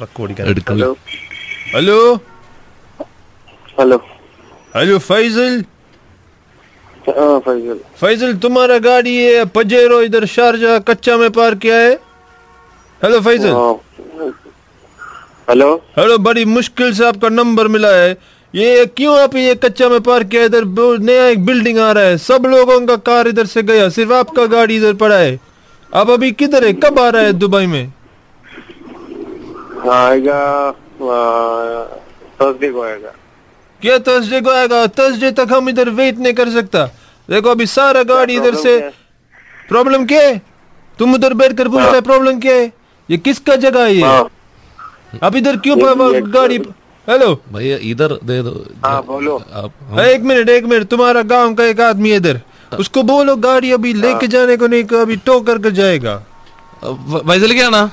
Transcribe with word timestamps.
Truck 0.00 0.21
ഓടിക്കാൻ 0.23 0.47
എടുക്കില്ല 0.53 0.87
hello 1.75 1.99
hello 3.75 3.97
hello 4.73 4.95
Faizal 5.05 5.53
हाँ 7.09 7.35
फैजल 7.45 7.77
फैजल 8.01 8.31
तुम्हारा 8.43 8.77
गाड़ी 8.85 9.13
है 9.17 9.37
पजेरो 9.55 9.97
इधर 10.07 10.25
शारजा 10.33 10.73
कच्चा 10.89 11.13
में 11.17 11.29
पार्क 11.37 11.57
किया 11.63 11.77
है 11.77 11.93
हेलो 13.01 13.19
फैजल 13.27 13.53
हाँ। 13.59 13.71
हेलो 15.47 15.69
हेलो 15.97 16.17
बड़ी 16.27 16.43
मुश्किल 16.51 16.89
से 16.99 17.05
आपका 17.07 17.29
नंबर 17.31 17.67
मिला 17.75 17.93
है 17.95 18.11
ये 18.53 18.67
क्यों 18.97 19.15
आप 19.21 19.35
ये 19.37 19.55
कच्चा 19.65 19.89
में 19.89 19.99
पार्क 20.09 20.27
किया 20.27 20.43
इधर 20.51 20.65
बो- 20.77 20.99
नया 21.09 21.25
एक 21.29 21.45
बिल्डिंग 21.45 21.79
आ 21.79 21.91
रहा 21.99 22.11
है 22.11 22.17
सब 22.25 22.45
लोगों 22.53 22.79
का 22.87 22.97
कार 23.09 23.27
इधर 23.27 23.49
से 23.55 23.63
गया 23.71 23.87
सिर्फ 23.97 24.11
आपका 24.19 24.45
गाड़ी 24.53 24.77
इधर 24.77 24.93
पड़ा 25.01 25.17
है 25.19 25.33
आप 25.91 26.09
अभी 26.11 26.31
किधर 26.43 26.65
है 26.65 26.73
कब 26.85 26.99
आ 26.99 27.09
रहा 27.09 27.23
है 27.23 27.33
दुबई 27.41 27.65
में 27.73 27.83
आएगा 29.91 30.71
थर्सडे 32.41 32.69
को 32.71 32.81
आएगा। 32.81 33.11
क्या 33.81 33.97
थर्सडे 33.99 34.41
को 34.41 34.49
आएगा? 34.51 34.85
तस्जे 34.89 35.31
तक 35.31 35.47
हम 35.51 35.69
इधर 35.69 35.89
वेट 35.91 36.17
नहीं 36.17 36.33
कर 36.33 36.49
सकता। 36.51 36.85
देखो 37.29 37.49
अभी 37.49 37.65
सारा 37.67 38.03
गाड़ी 38.03 38.35
इधर 38.35 38.55
से 38.55 38.79
प्रॉब्लम 39.69 40.05
क्या 40.05 40.21
है? 40.21 40.41
तुम 40.99 41.13
उधर 41.15 41.33
बैठ 41.33 41.57
कर 41.57 41.67
पूछ 41.67 41.81
रहे 41.81 41.91
हाँ। 41.91 42.01
प्रॉब्लम 42.01 42.39
क्या 42.39 42.55
है? 42.55 42.71
ये 43.09 43.17
किसका 43.17 43.55
जगह 43.55 43.83
है 43.83 43.95
ये? 43.95 44.01
हाँ। 44.03 44.29
अब 45.23 45.35
इधर 45.35 45.57
क्यों 45.57 45.77
गाड़ी 46.33 46.57
हेलो 47.07 47.33
भैया 47.53 47.77
इधर 47.83 48.13
दे 48.23 48.41
दो। 48.43 48.51
आ, 48.85 49.01
बोलो। 49.01 49.37
एक 50.01 50.21
मिनट 50.21 50.49
एक 50.49 50.65
मिनट। 50.65 50.87
तुम्हारा 50.87 51.21
गाँव 51.23 51.53
का 51.55 51.63
एक 51.65 51.79
आदमी 51.81 52.13
इधर। 52.15 52.39
उसको 52.79 53.03
बोलो 53.03 53.35
गाड़ी 53.37 53.71
अभी 53.71 53.93
लेके 53.93 54.27
जाने 54.27 54.57
को 54.57 54.67
नहीं 54.67 54.83
अभी 54.99 55.15
टो 55.25 55.39
कर 55.41 55.69
जाएगा। 55.71 56.13
वैसे 56.83 57.53
क्या 57.53 57.69
ना? 57.69 57.89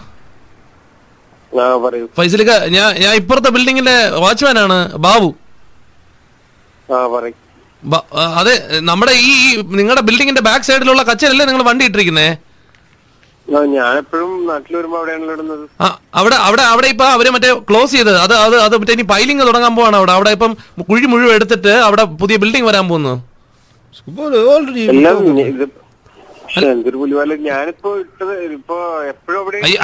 ഫൈസലിക്ക 2.19 2.53
ഞാൻ 2.77 2.89
ഞാൻ 3.05 3.13
ഇപ്പുറത്തെ 3.21 3.51
ബിൽഡിങ്ങിന്റെ 3.55 3.95
വാച്ച്മാനാണ് 4.25 4.77
ബാബു. 5.07 5.29
അതെ 8.41 8.55
നമ്മുടെ 8.91 9.13
ഈ 9.29 9.33
നിങ്ങളുടെ 9.79 10.03
ബിൽഡിങ്ങിന്റെ 10.09 10.43
ബാക്ക് 10.49 10.67
സൈഡിലുള്ള 10.69 11.03
കച്ചേരല്ലേ 11.11 11.45
നിങ്ങൾ 11.49 11.65
വണ്ടി 11.69 11.85
ഇട്ടിരിക്കുന്നേ? 11.89 12.29
അവിടെ 16.21 16.37
അവിടെ 16.47 16.65
അവിടെ 16.73 16.89
ഇപ്പൊ 16.95 17.07
അവർ 17.17 17.27
മറ്റേ 17.37 17.51
ക്ലോസ് 17.69 17.93
ചെയ്ത് 17.97 18.13
അത് 18.25 18.35
അത് 18.45 18.57
അത് 18.65 18.75
മറ്റേ 18.81 18.95
ഇനി 18.97 19.05
പൈലിംഗ് 19.13 19.47
തുടങ്ങാൻ 19.49 19.73
പോവാണ് 19.79 19.97
അവിടെ. 20.01 20.13
അവിടെ 20.19 20.31
ഇപ്പം 20.37 20.53
കുഴി 20.91 21.07
മുഴുവൻ 21.13 21.33
എടുത്തിട്ട് 21.39 21.73
അവിടെ 21.89 22.05
പുതിയ 22.23 22.37
ബിൽഡിംഗ് 22.45 22.69
വരാൻ 22.71 22.87
പോകുന്നു. 22.91 23.15
ഓൾറെഡി 24.55 24.85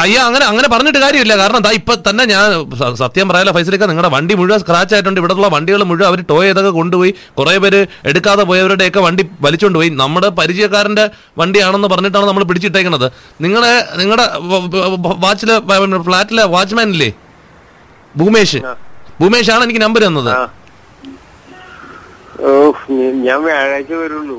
അയ്യ 0.03 0.19
അങ്ങനെ 0.29 0.45
അങ്ങനെ 0.51 0.69
പറഞ്ഞിട്ട് 0.75 1.01
കാര്യമില്ല. 1.05 1.35
കാരണം 1.41 1.61
ദാ 1.67 1.71
ഇപ്പൊ 1.81 1.95
തന്നെ 2.09 2.25
ഞാൻ 2.33 2.45
സത്യം 3.03 3.27
പറയാല 3.31 3.51
ഫൈസലിക്ക 3.57 3.87
നിങ്ങളുടെ 3.91 4.11
വണ്ടി 4.15 4.35
മുഴുവൻ 4.41 4.61
സ്ക്രാച്ച് 4.63 4.95
ആയിട്ടുണ്ട്. 4.97 5.19
ഇവിടെയുള്ള 5.21 5.49
വണ്ടികൾ 5.57 5.83
മുഴുവൻ 5.91 6.09
അവർ 6.11 6.21
ടോ 6.31 6.39
ചെയ്തൊക്കെ 6.45 6.73
കൊണ്ടുപോയി. 6.79 7.13
കുറെ 7.39 7.57
പേര് 7.65 7.81
എടുക്കാതെ 8.11 8.45
പോയവരുടെയൊക്കെ 8.51 9.01
വണ്ടി 9.07 9.25
വലിച്ചുകൊണ്ട് 9.47 9.79
പോയി. 9.81 9.91
നമ്മുടെ 10.03 10.31
പരിചയക്കാരന്റെ 10.41 11.05
വണ്ടിയാണെന്ന് 11.43 11.91
പറഞ്ഞിട്ടാണ് 11.95 12.27
നമ്മൾ 12.31 12.47
പിടിച്ചിട്ടേക്കുന്നത് 12.53 13.07
നിങ്ങളെ 13.47 13.75
നിങ്ങളുടെ 14.01 14.27
വാച്ചിലെ 15.27 15.59
ഫ്ലാറ്റിലെ 16.09 16.47
വാച്ച്മാൻ 16.57 16.89
ഇല്ലേ? 16.97 17.11
ഭൂമേഷ്. 18.23 18.63
ഭൂമേഷ് 19.21 19.51
ആണ് 19.57 19.63
എനിക്ക് 19.69 19.83
നമ്പർ 19.87 20.03
തന്നത്. 20.09 20.33
ഞാൻ 23.29 23.39
വ്യാഴാഴ്ച 23.45 23.93
വരുള്ളൂ. 24.03 24.39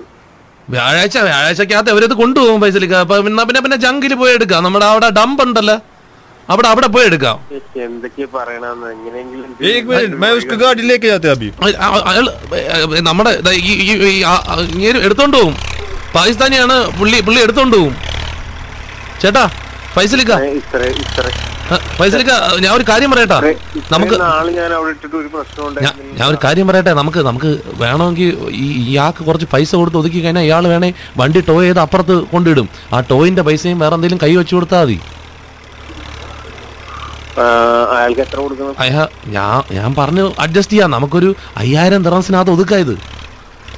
വ്യാഴാഴ്ച 0.68 1.18
വ്യാഴാഴ്ചക്കകത്ത് 1.26 1.92
അവരത് 1.94 2.14
കൊണ്ടുപോകും 2.14 2.62
പൈസ 2.62 2.78
അപ്പൊ 3.02 3.16
പിന്നെ 3.22 3.44
പിന്നെ 3.50 3.62
പിന്നെ 3.66 3.78
ജംഗിൽ 3.78 4.14
പോയി 4.14 4.34
എടുക്കാം. 4.38 4.62
നമ്മുടെ 4.64 4.86
അവിടെ 4.86 5.10
ഡംപ് 5.18 5.44
ഉണ്ടല്ലോ. 5.44 5.76
അവിടെ 6.50 6.68
അവിടെ 6.68 6.88
പോയി 6.88 7.06
എടുക്കാം. 7.10 7.38
നമ്മുടെ 13.08 13.32
ഇങ്ങനെ 14.72 14.98
എടുത്തോണ്ട് 15.08 15.38
പോകും 15.38 15.56
പാകിസ്ഥാനിയാണ് 16.14 16.76
പുള്ളി 17.00 17.20
പുള്ളി 17.22 17.40
എടുത്തോണ്ട് 17.42 17.76
പോകും 17.78 17.96
ചേട്ടാ 19.22 19.46
പൈസലിക്ക 19.96 20.34
ഫൈസലിക്ക 22.00 22.32
ഞാൻ 22.64 22.72
ഒരു 22.78 22.86
കാര്യം 22.90 23.10
പറയട്ടെ. 23.14 23.38
നമുക്ക് 23.94 24.16
ഞാൻ 26.18 26.26
ഒരു 26.32 26.40
കാര്യം 26.44 26.66
പറയട്ടെ 26.70 26.92
നമുക്ക് 27.00 27.22
നമുക്ക് 27.30 27.52
വേണമെങ്കിൽ 27.84 28.30
ഈ 28.64 28.66
ഇയാൾക്ക് 28.84 29.22
കുറച്ച് 29.28 29.48
പൈസ 29.54 29.72
കൊടുത്ത് 29.82 29.98
ഒതുക്കി 30.02 30.20
കഴിഞ്ഞാൽ 30.26 30.46
ഇയാൾ 30.50 30.64
വേണേ 30.74 30.90
വണ്ടി 31.22 31.42
ടോ 31.50 31.56
ചെയ്ത് 31.64 31.82
അപ്പുറത്ത് 31.86 32.16
കൊണ്ടിടും. 32.34 32.68
ആ 32.96 33.00
ടോയിന്റെ 33.12 33.44
പൈസയും 33.48 33.80
വേറെ 33.84 33.96
എന്തെങ്കിലും 33.98 34.22
കൈ 34.26 34.32
വെച്ചു 34.42 34.56
കൊടുത്താൽ 34.56 34.84
മതി. 34.84 34.98
ഞാൻ 39.36 39.58
ഞാൻ 39.78 39.90
പറഞ്ഞു 40.02 40.26
അഡ്ജസ്റ്റ് 40.44 40.76
ചെയ്യാം. 40.76 40.92
നമുക്കൊരു 40.96 41.30
അയ്യായിരം 41.64 42.04
ദിറംസിനകത്ത് 42.08 42.54
ഒതുക്കായത് 42.58 42.96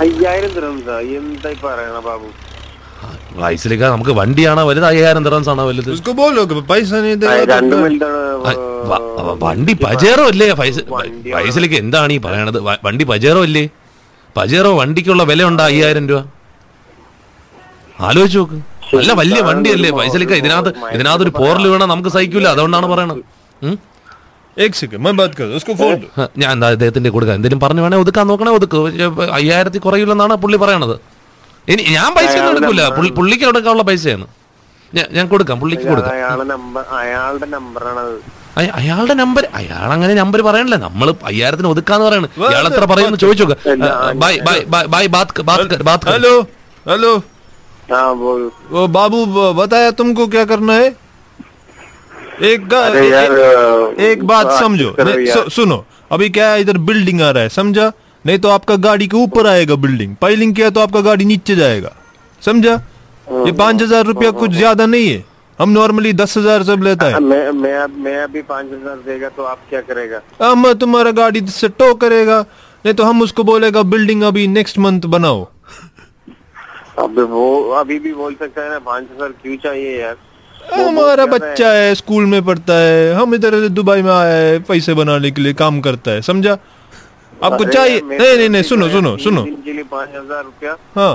അയ്യായിരം 0.05 0.51
ദിറംസാ 0.57 0.97
എന്തായി 1.19 1.57
പറയണ 1.63 1.99
ബാബു? 2.07 2.27
നമുക്ക് 3.93 4.13
വണ്ടിയാണോ 4.19 4.61
വലുത്? 4.69 4.85
അയ്യായിരം 4.91 5.23
തരാൻസാണോ 5.25 5.63
വലുത്? 5.69 5.89
പൈസ 6.71 6.91
വണ്ടി 9.45 9.73
പജേറോ 9.85 10.23
അല്ലേ 10.31 10.47
പൈസലേക്ക് 10.61 11.77
എന്താണ് 11.83 12.11
ഈ 12.15 12.19
പറയണത്? 12.27 12.59
വണ്ടി 12.87 13.05
പജേറോ 13.11 13.41
അല്ലേ 13.47 13.63
പജേറോ 14.37 14.71
വണ്ടിക്കുള്ള 14.79 15.23
വില 15.31 15.41
ഉണ്ടോ 15.49 15.63
അയ്യായിരം 15.71 16.05
രൂപ? 16.11 16.21
ആലോചിച്ചു 18.07 18.39
നോക്ക്. 18.39 18.57
അല്ല 19.01 19.11
വലിയ 19.21 19.39
വണ്ടിയല്ലേ? 19.49 19.89
പൈസലിക്ക 19.99 20.33
ഇതിനകത്ത് 20.41 20.71
ഇതിനകത്ത് 20.95 21.23
ഒരു 21.27 21.33
പോറൽ 21.39 21.65
വേണം 21.73 21.87
നമുക്ക് 21.93 22.11
സഹിക്കൂല 22.15 22.47
അതുകൊണ്ടാണ് 22.55 22.87
പറയണത്. 22.93 23.21
ഞാൻ 26.43 26.51
അദ്ദേഹത്തിന്റെ 26.69 27.09
കൊടുക്കാം? 27.15 27.35
എന്തെങ്കിലും 27.37 27.61
പറഞ്ഞു 27.63 27.81
വേണേ 27.85 27.97
ഒതുക്കാൻ 28.03 28.25
നോക്കണേ 28.31 28.51
ഒതുക്ക്. 28.59 28.79
അയ്യായിരത്തി 29.37 29.79
കുറയില്ലെന്നാണ് 29.85 30.33
പുള്ളി 30.43 30.57
പറയണത്. 30.63 30.95
ഇനി 31.68 31.82
ഞാൻ 31.92 32.10
പൈസ 32.14 32.32
ഒന്നും 32.38 32.52
എടുക്കൂല 32.52 32.84
പുള്ളി- 32.90 33.14
പുള്ളിക്ക് 33.14 33.44
എടുക്കാനുള്ള 33.46 33.84
പൈസയാണ് 33.84 34.26
ഞാൻ- 34.92 35.10
ഞാൻ 35.12 35.26
കൊടുക്കാം 35.28 35.58
പുള്ളിക്ക് 35.60 35.86
കൊടുക്കാം 35.88 36.12
അയാളുടെ 36.14 36.46
നമ്പർ 36.54 36.82
അയാളുടെ 36.98 37.46
നമ്പറാണത് 37.52 38.14
അയ- 38.58 38.72
അയാളുടെ 38.78 39.14
നമ്പർ 39.14 39.44
അയാൾ 39.54 39.88
അങ്ങനെ 39.92 40.14
നമ്പർ 40.14 40.40
പറയണല്ലേ 40.42 40.78
നമ്മൾ 40.78 41.08
അയ്യായിരത്തിന് 41.24 41.68
ഒതുക്കാന്ന് 41.68 42.06
പറയണ് 42.08 42.28
ഇയാൾ 42.44 42.64
എത്ര 42.70 42.84
പറയുന്നു 42.90 43.18
ചോദിച്ചു 43.22 43.44
നോക്ക്. 43.44 43.56
ഇല്ല, 43.74 43.86
by 44.22 44.32
bye 44.48 44.56
bye 44.68 44.82
bye 44.94 45.04
Baat 45.14 45.30
ക- 45.32 45.44
ബാത് 45.50 45.64
ക- 45.72 45.82
ബാത് 45.82 46.04
ക- 46.04 46.12
हेलो 46.14 46.34
हेलो 46.86 47.12
ആ 47.92 48.00
बोलो 48.18 48.46
वो 48.72 48.82
बाबू 48.88 49.18
ब- 49.28 49.52
बताया 49.56 49.88
तुमको 49.92 50.24
क्या 50.28 50.44
करना 50.46 50.74
है 50.74 50.86
एक 52.44 52.60
गा- 52.68 52.82
अरे 52.86 53.02
यार 53.08 53.32
एक, 53.38 54.00
एक 54.02 54.18
बात 54.24 54.46
बात 54.46 54.60
समझो 54.60 54.88
करो 54.92 55.08
नहीं, 55.08 55.26
यार। 55.26 55.36
सु, 55.36 55.50
सुनो 55.52 55.78
अभी 56.10 56.28
क्या 56.30 56.46
है 56.50 56.60
इधर 56.60 56.78
बिल्डिंग 56.86 57.20
आ 57.20 57.30
रहा 57.30 57.42
है 57.42 57.50
समझा 57.50 57.86
नहीं 58.27 58.39
तो 58.39 58.49
आपका 58.49 58.75
गाड़ी 58.77 59.07
के 59.07 59.17
ऊपर 59.17 59.47
आएगा 59.47 59.75
बिल्डिंग 59.77 60.15
पाइलिंग 60.21 60.53
किया 60.55 60.69
तो 60.69 60.79
आपका 60.81 61.01
गाड़ी 61.01 61.25
नीचे 61.25 61.55
जाएगा। 61.55 61.91
समझा? 62.41 62.73
ये 63.45 63.51
पाँच 63.53 63.81
हज़ार 63.81 64.05
रुपया 64.05 64.31
कुछ 64.33 64.51
ज़्यादा 64.51 64.85
नहीं 64.85 65.09
है। 65.09 65.23
हम 65.59 65.69
नॉर्मली 65.71 66.11
दस 66.13 66.37
हज़ार 66.37 66.63
सब 66.63 66.83
लेता 66.83 67.05
है। 67.05 67.19
मैं 67.21 67.51
मैं 67.53 67.85
मैं 68.03 68.17
अभी 68.23 68.41
पाँच 68.43 68.65
हज़ार 68.73 68.95
देगा 69.05 69.29
तो 69.29 69.43
आप 69.45 69.59
क्या 69.69 69.81
करेगा? 69.83 70.21
हम 70.41 70.71
तुम्हारा 70.75 71.11
गाड़ी 71.13 71.45
से 71.49 71.67
टो 71.71 71.93
करेगा। 71.95 72.39
नहीं 72.85 72.93
तो 72.93 73.03
हम 73.03 73.21
उसको 73.21 73.43
बोलेगा 73.43 73.81
बिल्डिंग 73.85 74.23
अभी 74.23 74.47
नेक्स्ट 74.49 74.77
मंथ 74.79 75.01
बनाओ। 75.15 75.47
अब 76.99 77.19
वो 77.31 77.47
अभी 77.79 77.99
भी 77.99 78.13
बोल 78.13 78.35
सकता 78.35 78.61
है 78.61 78.69
ना 78.69 78.79
पाँच 78.85 79.03
हज़ार 79.13 79.29
क्यों 79.41 79.57
चाहिए 79.63 79.99
यार? 79.99 80.15
हमारा 80.75 81.25
बच्चा 81.27 81.71
है 81.71 81.93
स्कूल 81.95 82.25
में 82.25 82.43
पढ़ता 82.45 82.73
है। 82.75 83.13
हम 83.13 83.35
इधर 83.35 83.67
दुबई 83.69 84.01
में 84.01 84.11
आया 84.13 84.35
है 84.35 84.59
पैसे 84.63 84.93
बनाने 84.93 85.31
के 85.31 85.41
लिए 85.41 85.53
काम 85.55 85.79
करता 85.81 86.11
है 86.11 86.21
समझा? 86.23 86.57
आपको 87.40 87.64
अरे 87.64 87.72
चाहिए 87.72 87.94
यार, 87.94 88.04
मेरे 88.04 88.18
नहीं 88.20 88.36
नहीं 88.38 88.50
नहीं 88.50 88.62
को 88.62 88.68
सुनो 88.68 88.84
यार 88.84 88.94
सुनो 88.94 89.10
तीन 89.12 89.24
सुनो 89.24 89.42
दिन 89.44 89.56
के 89.62 89.72
लिए 89.72 89.86
पाँच 89.92 90.08
हजार 90.16 90.42
रुपया 90.44 90.72
हाँ 90.96 91.12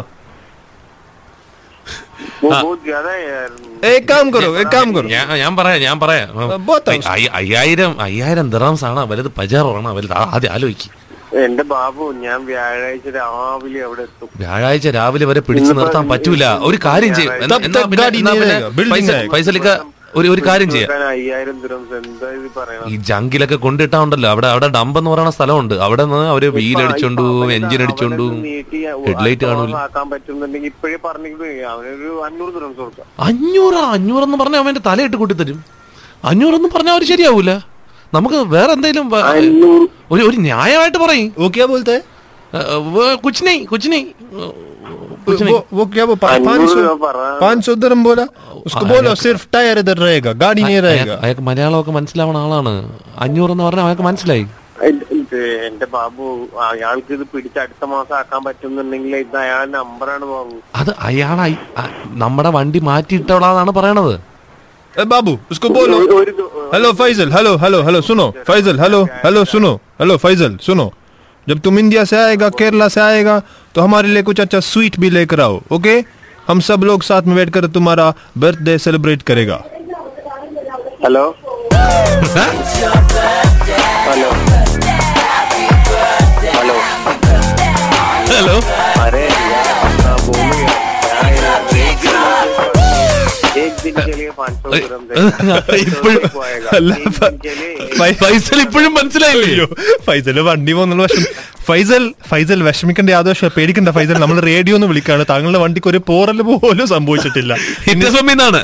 वो 2.40 2.50
बहुत 2.52 2.80
ज्यादा 2.86 3.12
है 3.12 3.22
यार 3.26 3.52
एक 3.90 4.08
काम 4.08 4.30
करो 4.32 4.50
एक 4.58 4.70
काम 4.70 4.88
करो 4.94 5.08
ഞാൻ 5.10 5.26
ഞാൻ 5.40 5.52
പറയാം 5.58 5.80
ഞാൻ 5.84 5.98
പറയാം 6.00 6.28
ബോത്ത് 6.66 6.90
അയ്യ- 6.92 7.10
അയ്യ- 7.14 7.32
അയ്യായിരം 7.40 7.92
അയ്യായിരം 8.06 8.48
ദിറാംസ് 8.50 8.86
ആണോ 8.86 9.04
വലുത് 9.12 9.30
പജാറോ 9.38 9.72
ആണോ 9.78 9.92
വലുത് 9.98 10.16
ആ- 10.16 10.30
ആദ്യം 10.36 10.54
ആലോചിക്കും 10.54 10.94
എന്റെ 11.40 11.64
ബാബു 11.70 12.04
ഞാൻ 12.22 12.40
വ്യാഴാഴ്ച 12.46 13.08
രാവിലെ 13.18 13.80
അവിടെ 13.88 14.04
എത്തും 14.04 14.30
വ്യാഴാഴ്ച 14.42 14.88
രാവിലെ 14.98 15.26
വരെ 15.26 15.42
പിടിച്ചു 15.42 15.66
ഇന്നിപ്പോ 15.66 15.82
നിർത്താൻ 15.82 16.04
ഇന്ന് 16.04 16.14
പറ്റൂല 16.14 16.44
ഒരു 16.68 16.78
കാര്യം 16.86 17.14
ചെയ്യും 17.16 17.34
എന്നാ- 17.36 17.50
തബ് 17.54 17.66
എന്നാ 17.68 17.80
തക് 17.80 17.90
പിന്നെ- 17.92 18.04
ഗാഡി 18.04 18.20
എന്നാ 18.20 18.32
नहीं 18.32 18.42
പിന്നെ 18.42 18.56
रहेगा, 18.56 18.70
building 18.78 18.94
പൈസ- 18.96 19.16
आएगा। 19.16 19.32
പൈസലിക്ക 19.34 19.70
ഒരു 20.17 20.29
ഒരു 20.29 20.43
കാര്യം 20.47 20.71
ചെയ്യാം. 20.71 20.91
ഈ 22.93 22.97
ജങ്കിലൊക്കെ 23.09 23.57
കൊണ്ടിട്ടാണ്ടല്ലോ. 23.65 24.29
അവിടെ 24.31 24.49
അവിടെ 24.55 24.69
ഡംപ് 24.77 24.99
എന്ന് 25.01 25.11
പറയുന്ന 25.11 25.33
സ്ഥലമുണ്ട്. 25.37 25.75
അവിടെ 25.87 26.05
നിന്ന് 26.05 26.29
അവർ 26.33 26.45
വീലടിച്ചോണ്ടു 26.57 27.25
എഞ്ചിൻ 27.57 27.83
അടിച്ചോണ്ടു 27.83 28.27
ഹെഡ്ലൈറ്റ് 29.09 29.47
കാണൂല. 29.47 29.75
അഞ്ഞൂറാ 33.29 33.83
അഞ്ഞൂറെന്ന് 33.97 34.39
പറഞ്ഞ 34.43 34.57
അവന്റെ 34.63 34.83
തലയിട്ട് 34.87 35.17
കൂട്ടിത്തരും. 35.17 35.61
അഞ്ഞൂറെന്ന് 36.31 36.69
പറഞ്ഞാൽ 36.75 36.93
അവർ 36.93 37.05
ശരിയാവൂല. 37.13 37.53
നമുക്ക് 38.15 38.39
വേറെ 38.55 38.73
എന്തെങ്കിലും 38.73 39.07
ഒരു 40.13 40.23
ഒരു 40.29 40.37
ന്യായമായിട്ട് 40.49 40.99
പറയും. 40.99 41.29
ഓക്കെ 41.45 41.67
പോലത്തെ? 41.73 41.99
കുച്ചിനെ 43.25 43.55
കുച്ചിനെ. 43.73 44.01
कुछ 45.22 45.22
नहीं 45.22 45.26
कुछ 45.28 45.42
नहीं 45.42 45.54
वो 45.54 45.60
वो 45.74 45.86
क्या 45.88 46.04
वो 46.06 46.16
पाँच 46.18 46.48
अनूर 46.50 46.68
सौ 46.70 46.82
का 46.84 46.96
पड़ा। 47.04 47.26
पाँच 47.40 47.66
सौ 47.66 47.74
दरम 47.78 48.04
बोला 48.04 48.26
उसको 48.66 48.86
बोलो 48.88 49.14
सिर्फ 49.18 49.42
टायर 49.52 49.78
इधर 49.80 49.98
रहेगा 50.00 50.32
गाड़ी 50.40 50.62
नहीं 50.64 50.80
रहेगा 50.84 51.16
അയാൾക്ക് 51.24 51.44
മലയാളമൊക്കെ 51.50 51.92
മനസ്സിലാവുന്ന 51.98 52.40
ആളാണ് 52.46 52.74
അഞ്ഞൂറ് 53.26 53.52
എന്ന് 53.52 53.66
പറഞ്ഞാൽ 53.68 53.88
അയാൾക്ക് 53.88 54.06
മനസ്സിലായി 54.08 54.46
ഇത് 55.18 55.38
എന്റെ 55.68 55.88
ബാബു 55.94 56.26
അയാൾക്ക് 56.68 57.12
ഇത് 57.14 57.24
പിടിച്ച് 57.32 57.60
അടുത്ത 57.62 57.84
മാസം 57.92 58.16
ആക്കാൻ 58.18 58.42
പറ്റുന്നുണ്ടെങ്കിൽ 58.46 59.14
ഇത് 59.18 59.38
അയാളുടെ 59.42 59.78
നമ്പറാണ് 59.78 60.26
ബാബു 60.28 60.56
അത് 60.76 60.92
അയാൾ 61.08 61.40
നമ്മുടെ 62.24 62.52
വണ്ടി 62.58 62.82
മാറ്റിയിട്ടോളാന്നാണ് 62.90 63.74
പറയണത് 63.78 64.16
ए 64.94 65.04
बाबू 65.06 65.34
उसको 65.54 65.68
बोलो 65.72 65.96
ഒരു- 65.98 66.16
ഒരു 66.16 66.32
ദു- 66.34 66.48
hello 66.72 66.90
Faisal 66.94 67.28
hello 67.32 67.52
hello 67.58 67.80
hello 67.84 68.00
सुनो 68.04 68.26
फैजल 68.48 68.76
हेलो 68.80 69.00
हेलो 69.20 69.42
सुनो 69.52 69.72
हेलो 70.00 70.16
फैजल 70.18 70.52
सुनो 70.64 70.86
जब 71.48 71.58
तुम 71.60 71.74
इंडिया 71.80 72.04
से 72.06 72.18
आएगा 72.20 72.48
केरला 72.56 72.88
से 72.90 73.02
आएगा 73.02 73.36
तो 73.76 73.82
हमारे 73.82 74.08
लिए 74.10 74.24
कुछ 74.24 74.40
अच्छा 74.42 74.60
स्वीट 74.66 75.00
भी 75.00 75.10
लेकर 75.12 75.42
आओ 75.42 75.56
ओके 75.72 75.96
हम 76.48 76.60
सब 76.68 76.84
लोग 76.84 77.04
साथ 77.04 77.24
में 77.24 77.36
बैठ 77.36 77.50
कर 77.52 77.68
तुम्हारा 77.74 78.08
बर्थडे 78.38 78.78
सेलिब्रेट 78.86 79.22
करेगा 79.30 79.60
ഹലോ 81.04 81.26
ഹലോ 84.08 84.30
ഹലോ 86.52 86.76
ഹലോ 88.30 88.56
अरे 89.02 89.22
यार 89.44 89.68
हाँ, 89.98 90.16
बोलो 90.26 90.58
यार 90.62 91.62
क्या 92.02 92.16
है 92.22 92.48
यार? 92.48 93.60
एक 93.60 93.74
दिन 93.84 93.96
के 94.00 94.14
लिए 94.14 94.32
पाँच 94.32 94.54
सौ 94.56 94.70
ग्राम 94.82 95.04
ഇപ്പോൾ 95.82 96.16
അല്ല, 96.78 96.92
ഫൈ- 98.00 98.18
ഫൈസൽ 98.22 98.60
ഇപ്പോഴും 98.66 98.92
മനസ്സിലായില്ലേ 98.98 99.48
അയ്യോ 99.52 99.68
ഫൈസല് 100.08 100.42
വണ്ടി 100.50 100.74
പോകുന്നുള്ള 100.74 101.06
വിഷം 101.08 101.26
ഫൈസൽ 101.69 102.05
ഫൈസൽ 102.31 102.59
വിഷമിക്കേണ്ട 102.69 103.11
യാതൊരു 103.15 103.35
വിഷയം 103.35 103.53
പേടിക്കണ്ട 103.57 103.91
ഫൈസൽ. 103.97 104.17
നമ്മൾ 104.23 104.39
റേഡിയോ 104.51 104.75
ഒന്ന് 104.79 104.89
വിളിക്കാണ് 104.93 105.25
താങ്കളുടെ 105.31 105.61
വണ്ടിക്ക് 105.65 105.89
ഒരു 105.93 106.01
പോറൽ 106.09 106.39
പോലും 106.49 106.87
സംഭവിച്ചിട്ടില്ല. 106.95 107.53
ഹിറ്റസമ്മിന്നാണ് 107.89 108.63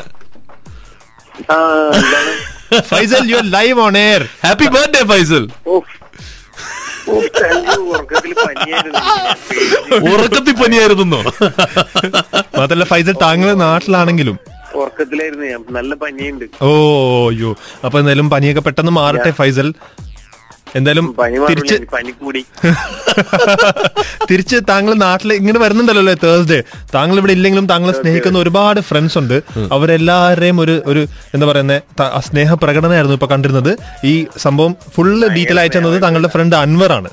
Faisal 2.90 3.24
you 3.30 3.36
are 3.36 3.46
live 3.58 3.78
on 3.86 3.96
air 4.06 4.22
happy 4.46 4.68
birthday 4.76 5.02
Faisal. 5.12 5.44
ഉറക്കത്തിൽ 10.12 10.54
പനിയായിരുന്നോ. 10.62 11.20
മാത്രല്ല 12.58 12.84
ഫൈസൽ 12.84 13.14
താങ്കൾ 13.22 13.48
നാട്ടിലാണെങ്കിലും. 13.62 14.36
ഉറക്കത്തിലായിരുന്നു 14.80 15.46
ഞാൻ. 15.52 15.60
നല്ല 15.76 15.94
പനിയുണ്ട്. 16.02 16.44
ഓ 16.64 16.68
അയ്യോ. 17.30 17.50
അപ്പൊ 17.84 17.96
എന്തായാലും 18.00 18.30
പനിയൊക്കെ 18.34 18.60
പെട്ടെന്ന് 18.60 18.92
മാറട്ടെ 18.92 19.30
ഫൈസൽ. 19.30 19.68
എന്തായാലും 20.74 21.06
തിരിച്ച് 21.48 21.76
കൂടി 22.20 22.42
തിരിച്ച് 24.28 24.56
താങ്കൾ 24.68 24.94
നാട്ടിൽ 24.94 25.32
ഇങ്ങനെ 25.32 25.58
വരുന്നുണ്ടല്ലോ 25.58 26.00
അല്ലേ 26.00 26.14
തേഴ്സ്ഡേ 26.24 26.58
താങ്കൾ 26.94 27.18
ഇവിടെ 27.18 27.32
ഇല്ലെങ്കിലും 27.32 27.66
താങ്കളെ 27.68 27.92
സ്നേഹിക്കുന്ന 27.92 28.38
ഒരുപാട് 28.38 28.80
ഫ്രണ്ട്സ് 28.80 29.18
ഉണ്ട്. 29.18 29.42
അവരെല്ലാവരെയും 29.72 30.60
ഒരു 30.60 30.82
ഒരു 30.86 31.08
എന്താ 31.34 31.46
പറയുന്നത് 31.46 31.82
സ്നേഹ 32.20 32.54
പ്രകടനമായിരുന്നു 32.54 33.14
ഇപ്പൊ 33.14 33.26
കണ്ടിരുന്നത്. 33.26 33.72
ഈ 34.04 34.26
സംഭവം 34.36 34.76
ഫുള്ള് 34.96 35.28
ഡീറ്റെയിൽ 35.28 35.60
അയച്ചത് 35.60 36.02
താങ്കളുടെ 36.02 36.28
ഫ്രണ്ട് 36.28 36.56
അൻവർ 36.56 36.92
ആണ്. 36.92 37.10